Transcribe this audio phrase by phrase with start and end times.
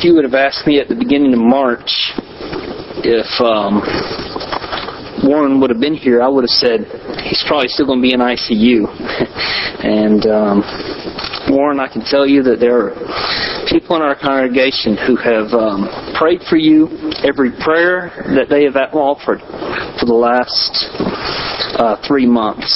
[0.00, 1.92] if you would have asked me at the beginning of March
[3.04, 3.84] if um,
[5.28, 6.88] Warren would have been here, I would have said
[7.20, 8.88] he's probably still going to be in ICU.
[9.84, 10.64] and um,
[11.52, 12.96] Warren, I can tell you that there are
[13.68, 15.84] people in our congregation who have um,
[16.16, 16.88] prayed for you.
[17.20, 18.08] Every prayer
[18.40, 19.44] that they have offered
[20.00, 20.96] for the last
[21.76, 22.72] uh, three months.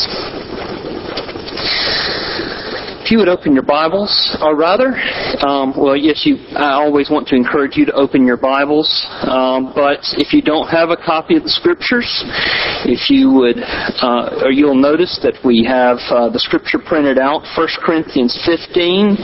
[3.04, 4.08] If you would open your Bibles,
[4.40, 4.96] or rather,
[5.46, 6.36] um, well, yes, you.
[6.56, 8.88] I always want to encourage you to open your Bibles.
[9.28, 12.08] Um, but if you don't have a copy of the Scriptures,
[12.88, 17.44] if you would, uh, or you'll notice that we have uh, the Scripture printed out:
[17.54, 19.18] 1 Corinthians 15,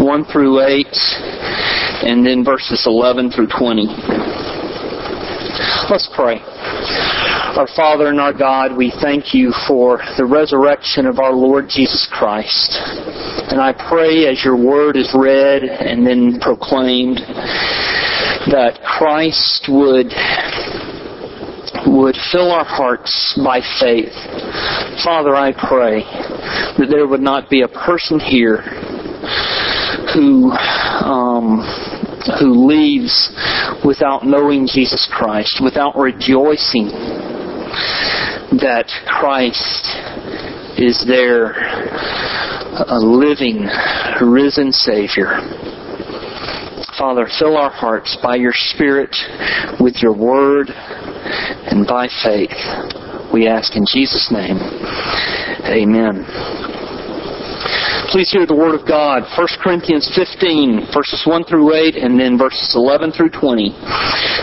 [0.00, 0.86] 1 through 8,
[2.08, 3.84] and then verses 11 through 20.
[5.90, 6.40] Let's pray.
[7.56, 12.06] Our Father and our God, we thank you for the resurrection of our Lord Jesus
[12.12, 12.78] Christ.
[13.50, 17.16] And I pray as your word is read and then proclaimed
[18.52, 20.12] that Christ would
[21.86, 24.12] would fill our hearts by faith.
[25.02, 26.02] Father, I pray
[26.76, 28.58] that there would not be a person here
[30.12, 31.64] who um,
[32.38, 33.32] who leaves
[33.84, 36.90] without knowing Jesus Christ, without rejoicing
[38.52, 39.84] that Christ
[40.78, 41.52] is their
[42.88, 43.66] a living,
[44.20, 45.40] risen Savior.
[46.98, 49.14] Father, fill our hearts by your Spirit
[49.80, 52.56] with your word and by faith.
[53.32, 54.58] We ask in Jesus' name.
[55.64, 56.67] Amen.
[58.08, 59.28] Please hear the Word of God.
[59.36, 63.68] 1 Corinthians 15, verses 1 through 8, and then verses 11 through 20.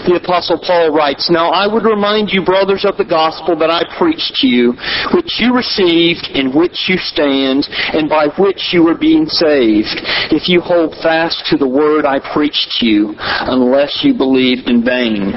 [0.06, 3.82] The Apostle Paul writes, Now I would remind you, brothers, of the gospel that I
[3.98, 4.78] preached to you,
[5.18, 9.98] which you received, in which you stand, and by which you are being saved,
[10.30, 14.86] if you hold fast to the word I preached to you, unless you believed in
[14.86, 15.34] vain.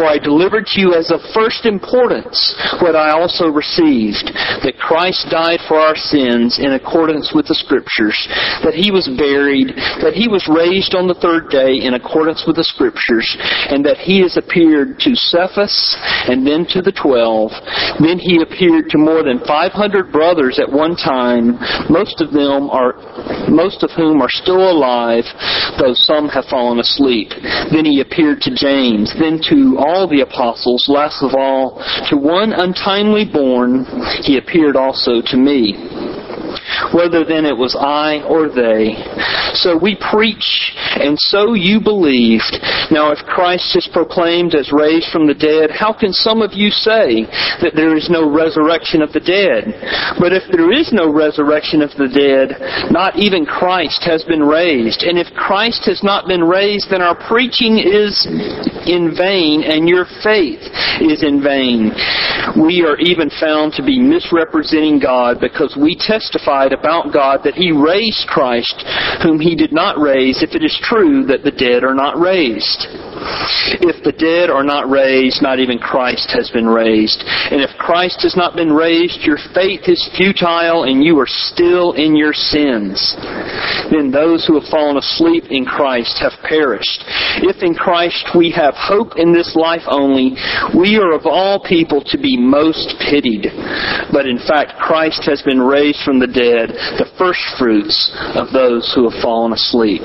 [0.00, 4.32] For I delivered to you as of first importance what I also received,
[4.64, 8.14] that Christ died for our sins in accordance with the Scriptures,
[8.62, 12.54] that he was buried, that he was raised on the third day in accordance with
[12.54, 13.26] the Scriptures,
[13.74, 15.74] and that he has appeared to Cephas
[16.30, 17.50] and then to the twelve.
[17.98, 21.58] Then he appeared to more than 500 brothers at one time,
[21.90, 22.94] most of them are,
[23.50, 25.26] most of whom are still alive,
[25.82, 27.34] though some have fallen asleep.
[27.74, 32.54] Then he appeared to James, then to all the apostles, last of all to one
[32.54, 33.82] untimely born,
[34.22, 35.74] he appeared also to me
[36.94, 38.98] whether then it was I or they.
[39.54, 42.58] So we preach, and so you believed.
[42.90, 46.70] Now, if Christ is proclaimed as raised from the dead, how can some of you
[46.70, 47.26] say
[47.62, 49.74] that there is no resurrection of the dead?
[50.18, 52.58] But if there is no resurrection of the dead,
[52.90, 55.02] not even Christ has been raised.
[55.02, 58.26] And if Christ has not been raised, then our preaching is
[58.86, 60.62] in vain, and your faith
[61.00, 61.92] is in vain.
[62.58, 67.70] We are even found to be misrepresenting God because we testified about God that He
[67.70, 68.80] raised Christ,
[69.22, 72.88] whom He did not raise, if it is true that the dead are not raised.
[73.84, 77.20] If the dead are not raised, not even Christ has been raised.
[77.52, 81.92] And if Christ has not been raised, your faith is futile and you are still
[81.92, 82.96] in your sins.
[83.92, 87.04] Then those who have fallen asleep in Christ have perished.
[87.44, 90.36] If in Christ we have hope in this life only,
[90.72, 93.52] we are of all people to be most pitied.
[94.12, 98.92] But in fact, Christ has been raised from the dead, the first fruits of those
[98.94, 100.02] who have fallen asleep.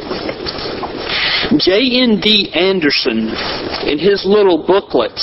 [1.58, 2.52] J.N.D.
[2.54, 3.30] Anderson,
[3.88, 5.18] in his little booklet,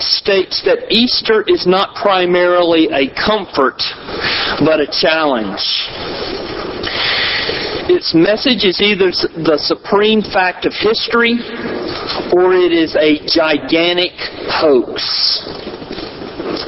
[0.00, 3.80] states that Easter is not primarily a comfort,
[4.60, 5.62] but a challenge.
[7.88, 9.10] Its message is either
[9.46, 11.38] the supreme fact of history
[12.34, 14.12] or it is a gigantic
[14.50, 15.46] hoax.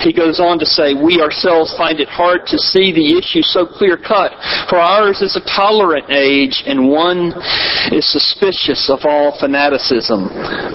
[0.01, 3.67] He goes on to say, We ourselves find it hard to see the issue so
[3.67, 4.33] clear cut,
[4.69, 7.33] for ours is a tolerant age, and one
[7.93, 10.29] is suspicious of all fanaticism.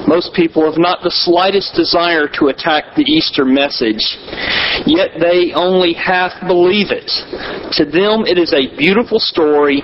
[0.08, 4.18] Most people have not the slightest desire to attack the Easter message,
[4.86, 7.10] yet they only half believe it.
[7.78, 9.84] To them, it is a beautiful story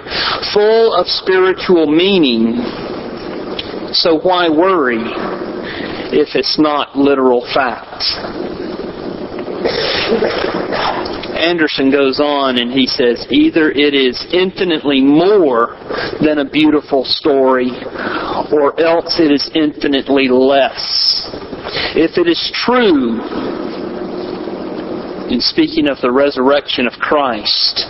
[0.53, 2.61] full of spiritual meaning.
[3.91, 5.01] So why worry
[6.11, 8.03] if it's not literal fact?
[11.39, 15.77] Anderson goes on and he says, either it is infinitely more
[16.23, 17.71] than a beautiful story,
[18.51, 21.29] or else it is infinitely less.
[21.95, 23.19] If it is true,
[25.29, 27.85] in speaking of the resurrection of Christ,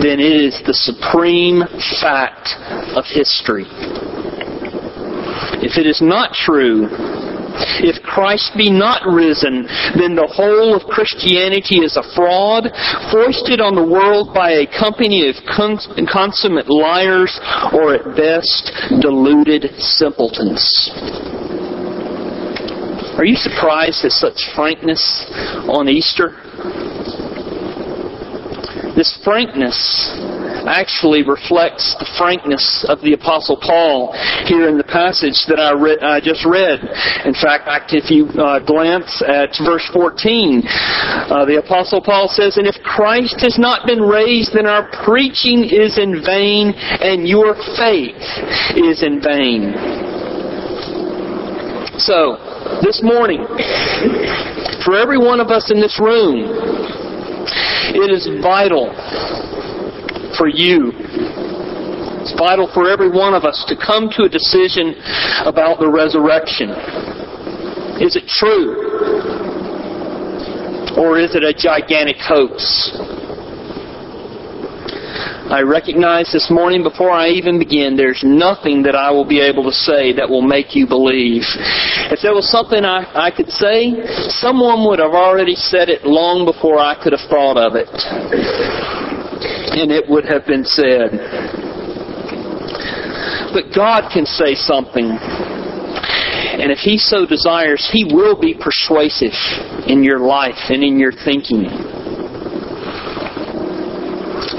[0.00, 1.64] then it is the supreme
[2.00, 2.52] fact
[2.94, 3.64] of history.
[5.64, 6.88] If it is not true,
[7.82, 9.66] if Christ be not risen,
[9.96, 12.68] then the whole of Christianity is a fraud,
[13.10, 17.32] foisted on the world by a company of consummate liars,
[17.72, 20.90] or at best, deluded simpletons.
[23.16, 25.00] Are you surprised at such frankness
[25.70, 26.34] on Easter?
[28.96, 29.78] This frankness
[30.68, 34.12] actually reflects the frankness of the Apostle Paul
[34.46, 36.80] here in the passage that I, re- I just read.
[37.24, 42.66] In fact, if you uh, glance at verse 14, uh, the Apostle Paul says, And
[42.66, 48.20] if Christ has not been raised, then our preaching is in vain, and your faith
[48.76, 49.72] is in vain.
[51.96, 52.36] So,
[52.82, 53.46] this morning,
[54.84, 56.42] for every one of us in this room,
[57.94, 58.90] it is vital
[60.36, 60.92] for you.
[62.24, 64.96] It's vital for every one of us to come to a decision
[65.44, 66.70] about the resurrection.
[68.00, 68.80] Is it true?
[70.96, 72.96] Or is it a gigantic hoax?
[75.52, 79.62] I recognize this morning before I even begin, there's nothing that I will be able
[79.64, 81.42] to say that will make you believe.
[82.10, 83.92] If there was something I, I could say,
[84.40, 89.03] someone would have already said it long before I could have thought of it
[89.74, 91.10] and it would have been said.
[93.52, 95.18] But God can say something.
[96.54, 99.34] And if He so desires, He will be persuasive
[99.86, 101.66] in your life and in your thinking.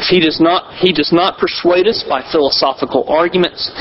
[0.09, 3.71] He does not, he does not persuade us by philosophical arguments.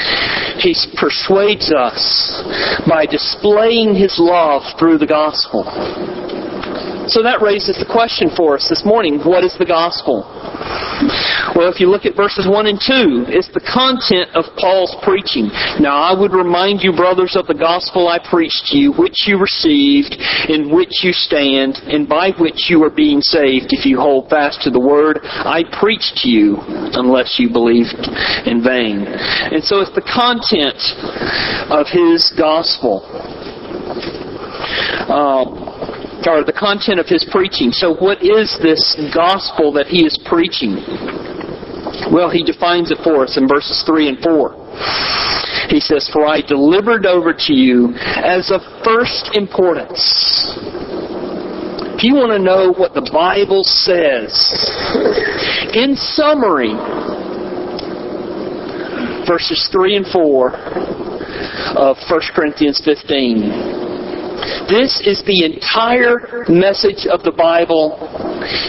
[0.59, 2.43] He persuades us
[2.89, 5.65] by displaying His love through the gospel.
[7.09, 10.25] So that raises the question for us this morning what is the gospel?
[11.55, 15.50] Well, if you look at verses 1 and 2, it's the content of Paul's preaching.
[15.79, 19.38] Now, I would remind you, brothers, of the gospel I preached to you, which you
[19.38, 20.14] received,
[20.49, 24.62] in which you stand, and by which you are being saved, if you hold fast
[24.62, 26.58] to the word I preached to you,
[26.94, 27.99] unless you believed
[28.47, 29.06] in vain.
[29.06, 30.79] And so it's the content
[31.70, 33.02] of his gospel.
[35.05, 35.74] Uh,
[36.26, 37.71] or the content of his preaching.
[37.73, 40.76] So, what is this gospel that he is preaching?
[42.12, 45.69] Well, he defines it for us in verses 3 and 4.
[45.69, 50.55] He says, For I delivered over to you as of first importance.
[51.97, 54.35] If you want to know what the Bible says,
[55.75, 56.75] in summary,
[59.26, 60.50] verses 3 and 4
[61.76, 63.84] of 1 Corinthians 15.
[64.69, 67.96] This is the entire message of the Bible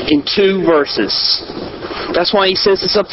[0.07, 1.11] in two verses.
[2.13, 3.07] That's why he says it's of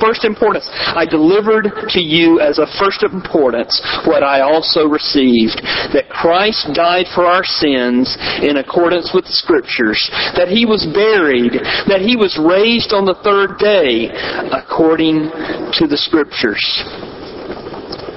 [0.00, 0.66] first importance.
[0.72, 5.62] I delivered to you as of first importance what I also received
[5.94, 11.54] that Christ died for our sins in accordance with the Scriptures, that he was buried,
[11.86, 14.10] that he was raised on the third day
[14.50, 15.30] according
[15.78, 16.62] to the Scriptures.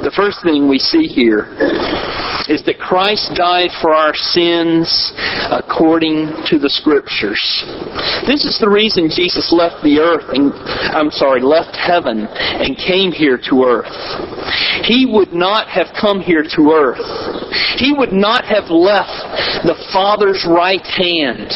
[0.02, 1.46] The first thing we see here
[2.50, 5.14] is that Christ died for our sins
[5.52, 7.42] according to the Scriptures.
[8.26, 10.54] This is the reason Jesus left the earth, and,
[10.96, 13.94] I'm sorry, left heaven and came here to earth.
[14.86, 17.04] He would not have come here to earth.
[17.78, 21.52] He would not have left the Father's right hand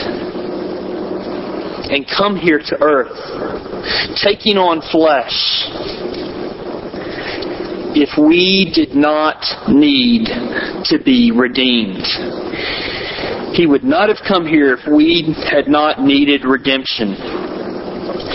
[1.90, 3.14] and come here to earth,
[4.22, 5.34] taking on flesh
[7.96, 9.40] if we did not
[9.72, 10.28] need
[10.86, 12.04] to be redeemed.
[13.56, 17.16] He would not have come here if we had not needed redemption.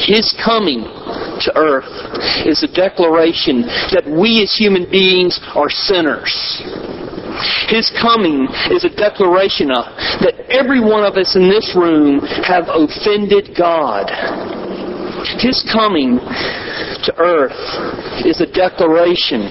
[0.00, 1.92] His coming to earth
[2.48, 3.62] is a declaration
[3.92, 6.32] that we as human beings are sinners.
[7.68, 9.84] His coming is a declaration of
[10.24, 14.08] that every one of us in this room have offended God.
[15.38, 16.18] His coming
[17.04, 19.48] to earth is a declaration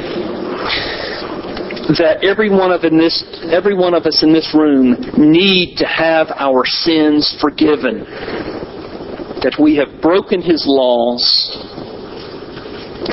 [1.98, 5.88] that every one of in this every one of us in this room need to
[5.88, 8.06] have our sins forgiven.
[9.42, 11.24] That we have broken his laws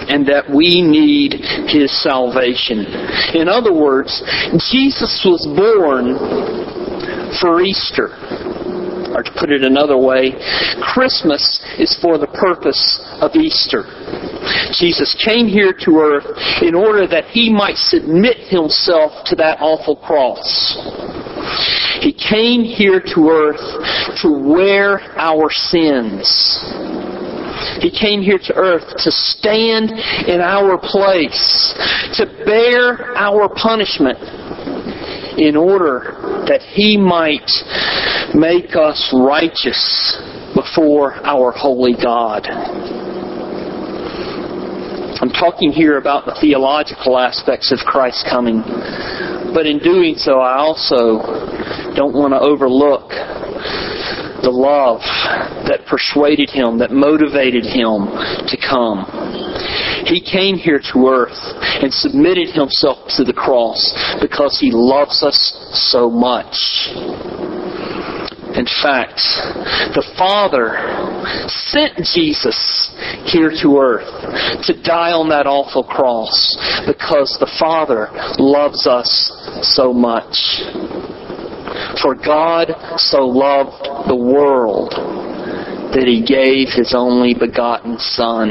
[0.08, 1.40] and that we need
[1.70, 2.84] his salvation.
[3.32, 4.20] In other words,
[4.68, 6.18] Jesus was born
[7.40, 8.12] for Easter.
[9.14, 10.36] Or to put it another way,
[10.82, 11.40] Christmas
[11.78, 13.84] is for the purpose of Easter.
[14.78, 16.26] Jesus came here to earth
[16.62, 20.76] in order that he might submit himself to that awful cross.
[22.00, 26.24] He came here to earth to wear our sins.
[27.80, 29.90] He came here to earth to stand
[30.28, 31.74] in our place,
[32.14, 34.18] to bear our punishment
[35.38, 37.48] in order that He might
[38.34, 40.18] make us righteous
[40.54, 42.46] before our holy God.
[45.26, 48.62] I'm talking here about the theological aspects of Christ's coming.
[49.50, 51.18] But in doing so, I also
[51.98, 55.02] don't want to overlook the love
[55.66, 58.06] that persuaded him, that motivated him
[58.46, 59.02] to come.
[60.06, 61.42] He came here to earth
[61.82, 63.82] and submitted himself to the cross
[64.22, 65.34] because he loves us
[65.90, 66.54] so much.
[68.54, 69.18] In fact,
[69.90, 70.78] the Father
[71.48, 72.90] sent Jesus
[73.24, 74.08] here to earth
[74.66, 76.56] to die on that awful cross
[76.86, 80.62] because the Father loves us so much.
[82.00, 84.92] For God so loved the world
[85.92, 88.50] that he gave his only begotten Son.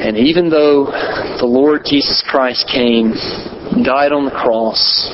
[0.00, 0.86] And even though
[1.40, 3.12] the Lord Jesus Christ came,
[3.82, 5.10] died on the cross,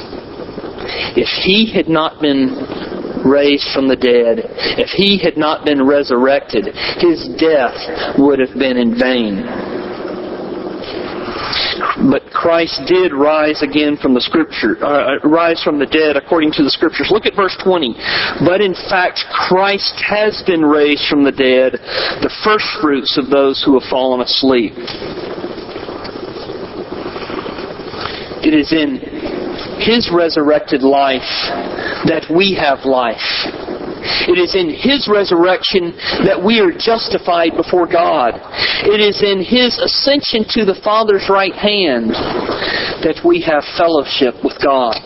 [1.17, 2.55] if he had not been
[3.25, 4.43] raised from the dead,
[4.79, 6.67] if he had not been resurrected,
[6.99, 7.77] his death
[8.19, 9.47] would have been in vain.
[12.11, 16.65] But Christ did rise again from the scripture, uh, rise from the dead according to
[16.65, 17.09] the scriptures.
[17.11, 17.95] Look at verse 20.
[18.45, 21.79] But in fact, Christ has been raised from the dead,
[22.23, 24.73] the first fruits of those who have fallen asleep.
[28.43, 29.12] It is in
[29.85, 31.27] His resurrected life
[32.07, 33.47] that we have life.
[34.27, 35.95] It is in His resurrection
[36.27, 38.39] that we are justified before God.
[38.87, 42.11] It is in His ascension to the Father's right hand
[43.03, 44.99] that we have fellowship with God.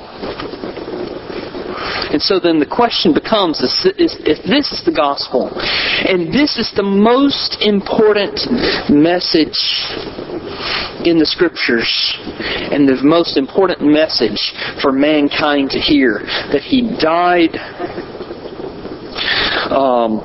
[2.13, 6.87] And so then the question becomes if this is the gospel, and this is the
[6.87, 8.41] most important
[8.89, 9.61] message
[11.05, 11.89] in the scriptures,
[12.73, 16.21] and the most important message for mankind to hear,
[16.53, 17.55] that He died
[19.71, 20.21] um,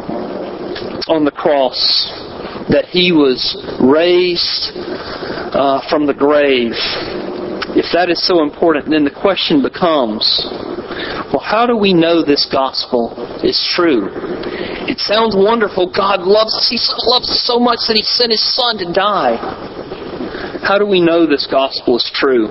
[1.08, 1.78] on the cross,
[2.70, 4.72] that He was raised
[5.54, 6.74] uh, from the grave.
[7.74, 10.28] If that is so important, then the question becomes
[11.32, 14.12] well, how do we know this gospel is true?
[14.92, 15.88] It sounds wonderful.
[15.88, 16.68] God loves us.
[16.68, 16.76] He
[17.08, 19.40] loves us so much that He sent His Son to die.
[20.64, 22.48] How do we know this gospel is true?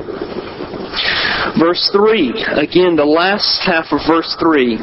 [1.58, 4.76] Verse 3, again, the last half of verse 3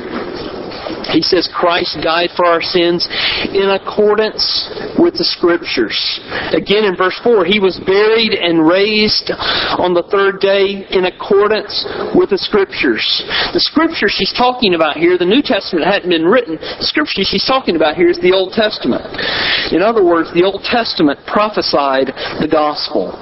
[1.12, 3.08] he says Christ died for our sins
[3.54, 4.44] in accordance
[5.00, 5.96] with the Scriptures.
[6.52, 9.32] Again in verse 4, He was buried and raised
[9.80, 11.86] on the third day in accordance
[12.16, 13.06] with the Scriptures.
[13.54, 16.56] The Scriptures He's talking about here, the New Testament hadn't been written.
[16.58, 19.04] The Scriptures He's talking about here is the Old Testament.
[19.72, 23.16] In other words, the Old Testament prophesied the gospel.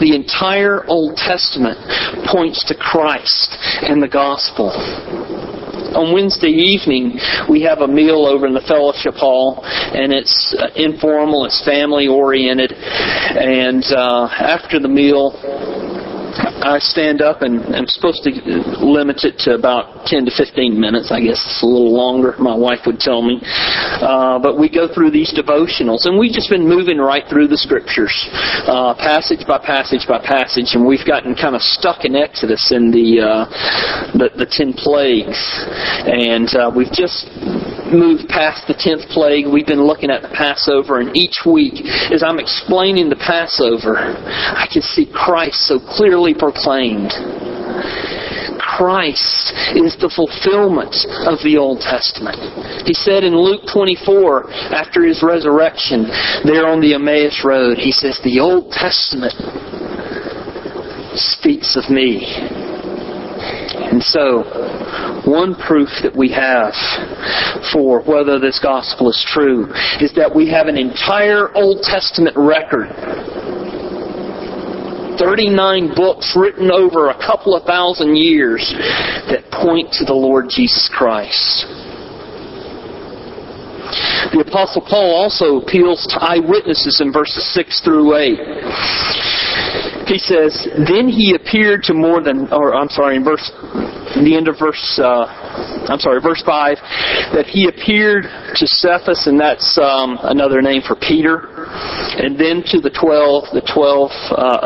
[0.00, 1.80] The entire Old Testament
[2.28, 4.68] points to Christ and the gospel
[5.94, 10.68] on Wednesday evening, we have a meal over in the fellowship hall, and it's uh,
[10.76, 15.32] informal, it's family oriented, and uh, after the meal,
[16.64, 18.32] I stand up and I'm supposed to
[18.80, 21.12] limit it to about 10 to 15 minutes.
[21.12, 23.36] I guess it's a little longer, my wife would tell me.
[24.00, 27.58] Uh, but we go through these devotionals, and we've just been moving right through the
[27.60, 28.12] scriptures,
[28.64, 32.90] uh, passage by passage by passage, and we've gotten kind of stuck in Exodus in
[32.90, 33.44] the uh,
[34.16, 35.36] the, the ten plagues,
[36.08, 37.28] and uh, we've just
[37.92, 39.46] moved past the tenth plague.
[39.46, 44.66] We've been looking at the Passover, and each week, as I'm explaining the Passover, I
[44.72, 47.12] can see Christ so clearly proclaimed.
[48.58, 50.94] Christ is the fulfillment
[51.30, 52.38] of the Old Testament.
[52.86, 56.10] He said in Luke 24, after his resurrection,
[56.42, 59.34] there on the Emmaus Road, he says, The Old Testament
[61.14, 62.26] speaks of me.
[63.74, 64.44] And so,
[65.26, 66.74] one proof that we have
[67.72, 69.66] for whether this gospel is true
[70.00, 72.88] is that we have an entire Old Testament record
[75.18, 78.74] 39 books written over a couple of thousand years
[79.30, 81.66] that point to the Lord Jesus Christ.
[84.32, 88.38] The Apostle Paul also appeals to eyewitnesses in verses 6 through 8.
[90.06, 93.50] He says, Then he appeared to more than, or I'm sorry, in verse,
[94.16, 95.26] the end of verse, uh,
[95.88, 96.76] I'm sorry, verse 5,
[97.34, 98.24] that he appeared
[98.56, 101.53] to Cephas, and that's um, another name for Peter
[102.20, 104.62] and then to the twelve, the twelve uh,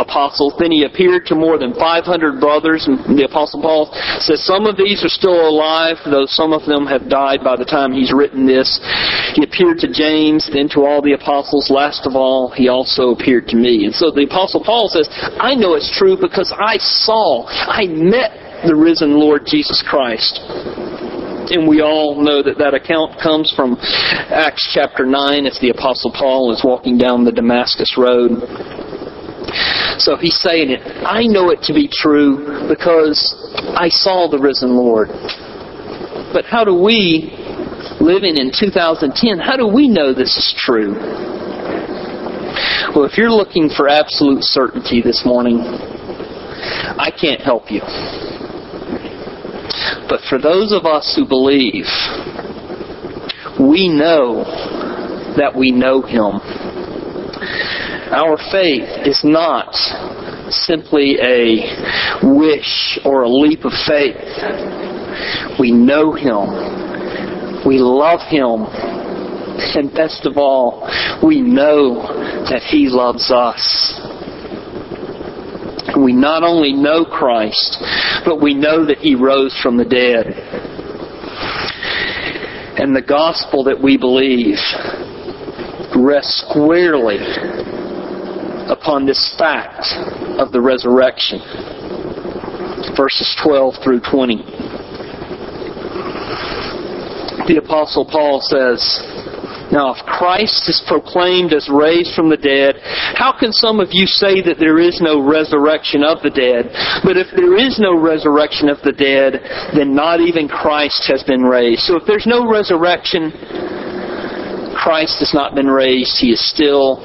[0.00, 0.54] apostles.
[0.58, 3.90] Then he appeared to more than 500 brothers, and the apostle Paul
[4.20, 7.64] says some of these are still alive, though some of them have died by the
[7.64, 8.80] time he's written this.
[9.34, 11.70] He appeared to James, then to all the apostles.
[11.70, 13.84] Last of all, he also appeared to me.
[13.86, 15.08] And so the apostle Paul says,
[15.40, 20.40] I know it's true because I saw, I met the risen Lord Jesus Christ.
[21.48, 26.10] And we all know that that account comes from Acts chapter 9 as the Apostle
[26.10, 28.42] Paul is walking down the Damascus Road.
[29.98, 30.82] So he's saying it.
[31.06, 33.18] I know it to be true because
[33.78, 35.08] I saw the risen Lord.
[36.34, 37.30] But how do we,
[38.00, 40.94] living in 2010, how do we know this is true?
[42.94, 47.82] Well, if you're looking for absolute certainty this morning, I can't help you.
[50.08, 51.86] But for those of us who believe,
[53.60, 54.44] we know
[55.36, 56.40] that we know Him.
[58.12, 59.74] Our faith is not
[60.50, 64.16] simply a wish or a leap of faith.
[65.58, 67.64] We know Him.
[67.66, 68.66] We love Him.
[69.74, 70.88] And best of all,
[71.24, 72.02] we know
[72.50, 74.15] that He loves us.
[76.06, 77.78] We not only know Christ,
[78.24, 80.26] but we know that He rose from the dead.
[82.78, 84.54] And the gospel that we believe
[85.96, 87.18] rests squarely
[88.70, 89.82] upon this fact
[90.38, 91.40] of the resurrection.
[92.96, 94.36] Verses 12 through 20.
[97.48, 98.78] The Apostle Paul says,
[99.72, 102.78] now, if Christ is proclaimed as raised from the dead,
[103.18, 106.70] how can some of you say that there is no resurrection of the dead?
[107.02, 109.42] But if there is no resurrection of the dead,
[109.74, 111.82] then not even Christ has been raised.
[111.82, 113.34] So if there's no resurrection,
[114.78, 116.14] Christ has not been raised.
[116.18, 117.02] He is still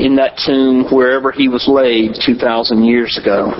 [0.00, 3.52] in that tomb wherever he was laid 2,000 years ago.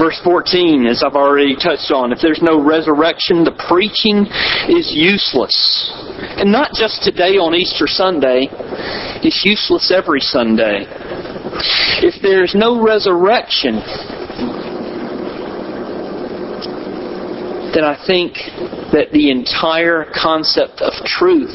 [0.00, 4.24] Verse 14, as I've already touched on, if there's no resurrection, the preaching
[4.64, 5.52] is useless.
[6.40, 8.48] And not just today on Easter Sunday,
[9.20, 10.88] it's useless every Sunday.
[12.00, 13.76] If there's no resurrection,
[17.76, 18.40] then I think
[18.96, 21.52] that the entire concept of truth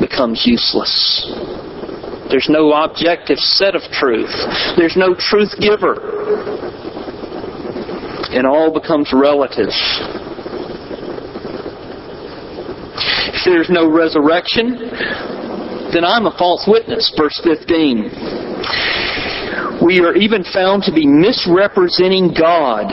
[0.00, 1.28] becomes useless.
[2.30, 4.32] There's no objective set of truth.
[4.80, 6.13] There's no truth giver
[8.34, 9.70] and all becomes relative.
[13.34, 14.90] If there's no resurrection,
[15.92, 17.12] then I'm a false witness.
[17.16, 18.10] Verse 15.
[19.84, 22.90] We are even found to be misrepresenting God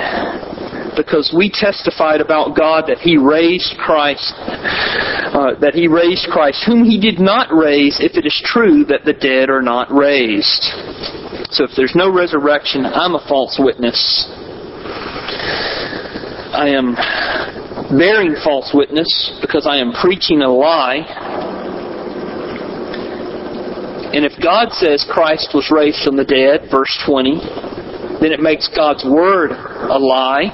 [0.95, 6.84] because we testified about God that He raised Christ, uh, that He raised Christ, whom
[6.84, 10.63] He did not raise, if it is true that the dead are not raised.
[11.51, 13.97] So if there's no resurrection, I'm a false witness.
[16.52, 16.96] I am
[17.98, 21.08] bearing false witness because I am preaching a lie.
[24.14, 27.40] And if God says Christ was raised from the dead, verse 20,
[28.20, 30.52] then it makes God's word a lie.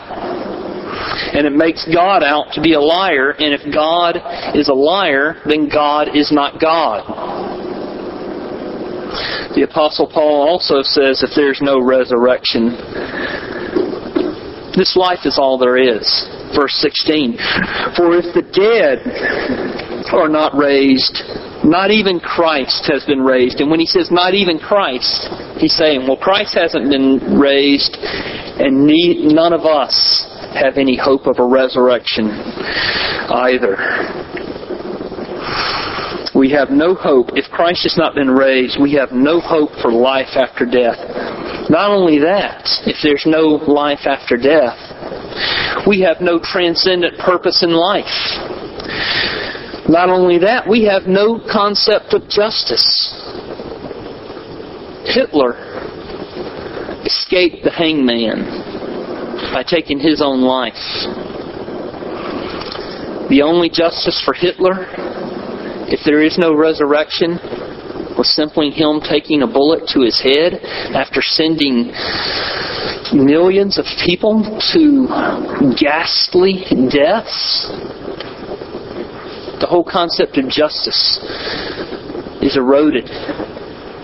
[1.34, 3.32] And it makes God out to be a liar.
[3.32, 4.18] And if God
[4.56, 7.06] is a liar, then God is not God.
[9.56, 12.78] The Apostle Paul also says if there's no resurrection,
[14.78, 16.06] this life is all there is.
[16.56, 17.38] Verse 16.
[17.98, 19.02] For if the dead
[20.14, 21.24] are not raised,
[21.66, 23.60] not even Christ has been raised.
[23.60, 28.88] And when he says not even Christ, he's saying, well, Christ hasn't been raised, and
[29.34, 33.76] none of us have any hope of a resurrection either.
[36.38, 37.30] We have no hope.
[37.34, 41.02] If Christ has not been raised, we have no hope for life after death.
[41.68, 44.78] Not only that, if there's no life after death,
[45.88, 48.06] we have no transcendent purpose in life.
[49.90, 52.86] Not only that, we have no concept of justice.
[55.10, 55.58] Hitler
[57.04, 58.46] escaped the hangman
[59.54, 60.78] by taking his own life.
[63.30, 64.86] The only justice for Hitler,
[65.88, 67.40] if there is no resurrection,
[68.18, 70.56] was simply him taking a bullet to his head
[70.96, 71.94] after sending
[73.14, 74.42] millions of people
[74.74, 75.08] to
[75.80, 77.70] ghastly deaths.
[79.62, 81.20] The whole concept of justice
[82.42, 83.06] is eroded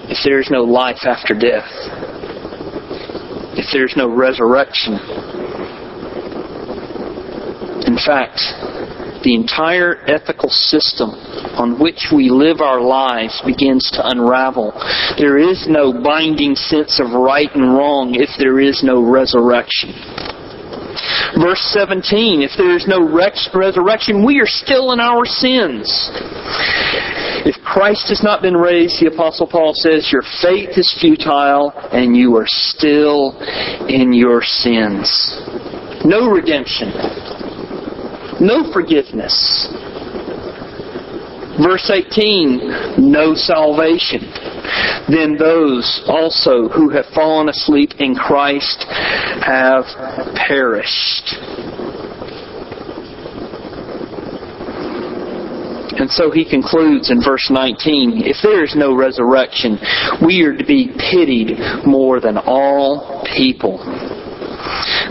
[0.10, 1.69] if there is no life after death,
[3.58, 4.93] if there is no resurrection.
[7.86, 8.39] In fact,
[9.24, 11.12] the entire ethical system
[11.56, 14.74] on which we live our lives begins to unravel.
[15.18, 19.94] There is no binding sense of right and wrong if there is no resurrection.
[21.40, 25.90] Verse 17, if there is no resurrection, we are still in our sins.
[27.46, 32.16] If Christ has not been raised, the Apostle Paul says, your faith is futile and
[32.16, 33.36] you are still
[33.90, 35.10] in your sins.
[36.06, 36.92] No redemption.
[38.44, 39.72] No forgiveness.
[41.64, 44.20] Verse 18, no salvation.
[45.08, 48.84] Then those also who have fallen asleep in Christ
[49.46, 49.86] have
[50.36, 51.38] perished.
[55.96, 59.78] And so he concludes in verse 19 if there is no resurrection,
[60.26, 63.78] we are to be pitied more than all people.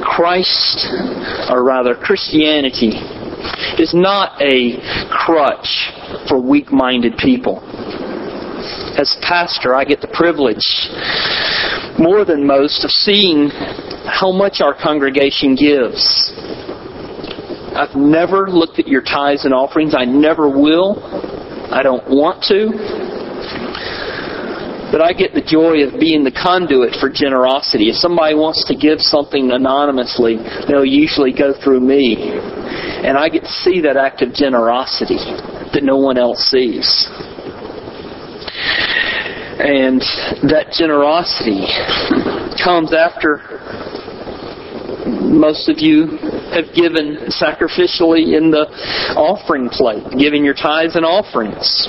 [0.03, 0.87] Christ,
[1.49, 3.21] or rather Christianity,
[3.78, 4.76] is not a
[5.11, 5.90] crutch
[6.28, 7.61] for weak minded people.
[8.98, 10.64] As pastor, I get the privilege,
[11.98, 13.50] more than most, of seeing
[14.06, 16.32] how much our congregation gives.
[17.74, 19.94] I've never looked at your tithes and offerings.
[19.96, 21.02] I never will.
[21.72, 23.01] I don't want to.
[24.92, 27.88] But I get the joy of being the conduit for generosity.
[27.88, 30.37] If somebody wants to give something anonymously,
[30.68, 32.20] they'll usually go through me.
[32.20, 35.16] And I get to see that act of generosity
[35.72, 36.85] that no one else sees.
[39.59, 40.05] And
[40.52, 41.64] that generosity
[42.62, 43.40] comes after
[45.33, 46.18] most of you
[46.52, 48.68] have given sacrificially in the
[49.16, 51.88] offering plate, giving your tithes and offerings.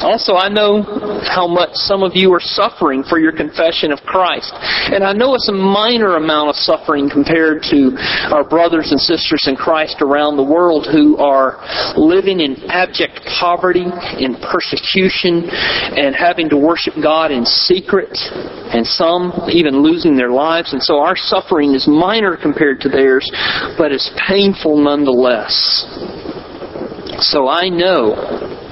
[0.00, 0.82] Also, I know
[1.26, 4.52] how much some of you are suffering for your confession of Christ.
[4.54, 7.96] And I know it's a minor amount of suffering compared to
[8.30, 11.58] our brothers and sisters in Christ around the world who are
[11.96, 13.86] living in abject poverty,
[14.18, 18.10] in persecution, and having to worship God in secret,
[18.72, 20.72] and some even losing their lives.
[20.72, 23.28] And so our suffering is minor compared to theirs,
[23.76, 25.86] but it's painful nonetheless.
[27.20, 28.67] So I know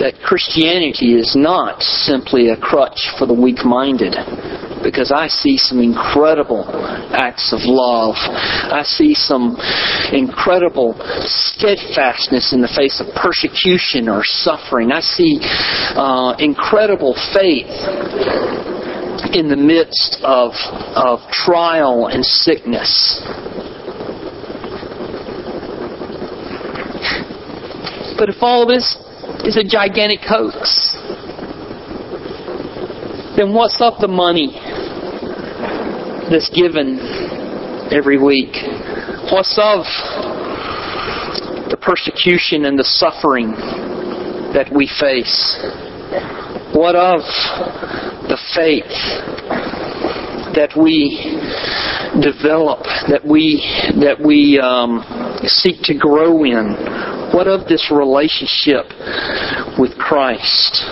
[0.00, 4.14] that Christianity is not simply a crutch for the weak minded.
[4.82, 6.66] Because I see some incredible
[7.14, 8.16] acts of love.
[8.18, 9.56] I see some
[10.12, 10.92] incredible
[11.24, 14.92] steadfastness in the face of persecution or suffering.
[14.92, 17.72] I see uh, incredible faith
[19.32, 20.52] in the midst of,
[20.94, 23.22] of trial and sickness.
[28.18, 28.96] But if all this
[29.46, 30.96] is a gigantic hoax.
[33.36, 34.52] Then what's up the money
[36.30, 36.98] that's given
[37.92, 38.54] every week?
[39.30, 39.84] What's of
[41.68, 43.50] the persecution and the suffering
[44.54, 45.58] that we face?
[46.72, 47.20] What of
[48.28, 48.94] the faith
[50.54, 51.20] that we
[52.22, 53.60] develop, that we
[54.00, 55.04] that we um,
[55.44, 57.13] seek to grow in?
[57.34, 58.86] What of this relationship
[59.76, 60.86] with Christ?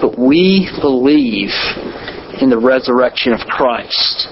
[0.00, 1.50] But we believe
[2.40, 4.28] in the resurrection of Christ.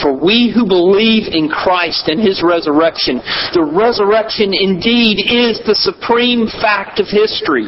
[0.00, 3.20] For we who believe in Christ and His resurrection,
[3.54, 7.66] the resurrection indeed is the supreme fact of history.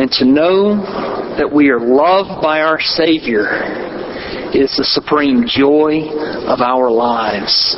[0.00, 0.80] And to know
[1.36, 3.52] that we are loved by our Savior
[4.54, 6.08] is the supreme joy
[6.48, 7.76] of our lives.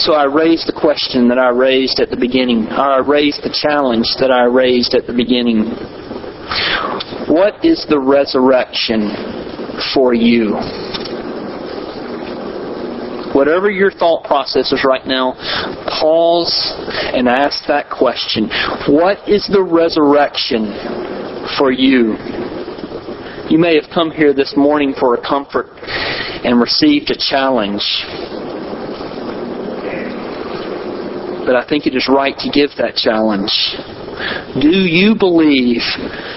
[0.00, 2.66] So I raised the question that I raised at the beginning.
[2.68, 5.76] or I raised the challenge that I raised at the beginning.
[7.28, 9.12] What is the resurrection
[9.92, 10.56] for you?
[13.36, 15.34] Whatever your thought process is right now,
[16.00, 16.72] pause
[17.12, 18.48] and ask that question.
[18.88, 20.72] What is the resurrection
[21.58, 22.16] for you?
[23.52, 25.68] You may have come here this morning for a comfort
[26.42, 27.84] and received a challenge.
[31.50, 33.50] But I think it is right to give that challenge.
[34.62, 35.82] Do you believe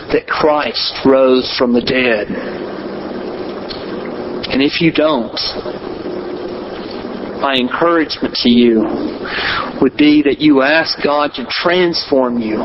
[0.10, 2.34] that Christ rose from the dead?
[4.50, 5.38] And if you don't,
[7.46, 8.82] my encouragement to you
[9.80, 12.58] would be that you ask God to transform you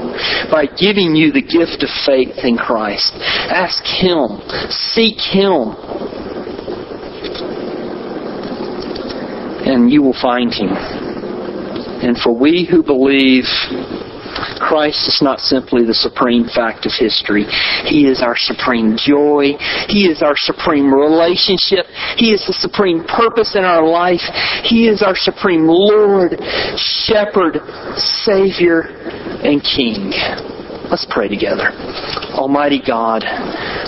[0.51, 3.13] by giving you the gift of faith in Christ.
[3.53, 4.41] Ask Him,
[4.73, 5.77] seek Him,
[9.69, 11.08] and you will find Him.
[12.03, 13.45] And for we who believe
[14.61, 17.45] Christ is not simply the supreme fact of history.
[17.85, 19.55] He is our supreme joy.
[19.89, 21.87] He is our supreme relationship.
[22.17, 24.23] He is the supreme purpose in our life.
[24.65, 26.39] He is our supreme Lord,
[26.77, 27.59] Shepherd,
[27.97, 28.83] Savior,
[29.43, 30.13] and King.
[30.91, 31.73] Let's pray together.
[32.33, 33.25] Almighty God,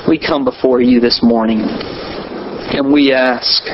[0.08, 3.64] we come before you this morning and we ask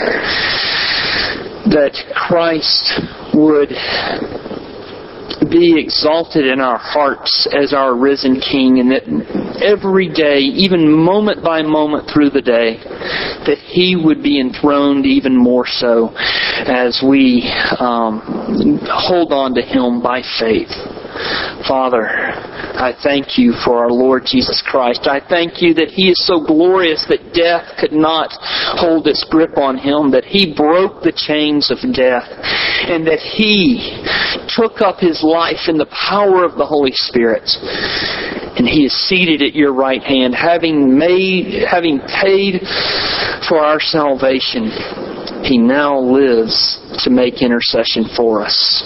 [1.66, 3.00] that Christ
[3.36, 3.70] would
[5.50, 9.04] be exalted in our hearts as our risen King, and that
[9.62, 12.78] every day, even moment by moment through the day,
[13.46, 16.14] that He would be enthroned even more so
[16.66, 17.44] as we
[17.78, 20.72] um, hold on to Him by faith.
[21.68, 25.08] Father, I thank you for our Lord Jesus Christ.
[25.08, 28.30] I thank you that He is so glorious that death could not
[28.74, 32.26] hold its grip on Him, that He broke the chains of death,
[32.90, 34.02] and that He
[34.56, 37.46] took up His life in the power of the Holy Spirit.
[38.58, 42.60] And He is seated at your right hand, having made, having paid
[43.48, 44.70] for our salvation.
[45.44, 48.82] He now lives to make intercession for us.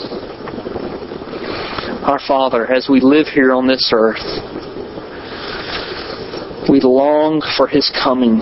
[2.03, 4.25] Our Father, as we live here on this earth,
[6.69, 8.41] we long for His coming.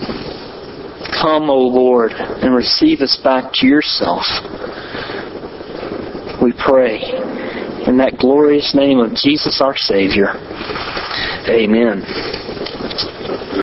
[1.12, 4.24] Come, O Lord, and receive us back to yourself.
[6.42, 7.00] We pray
[7.86, 10.34] in that glorious name of Jesus our Savior.
[11.48, 12.04] Amen.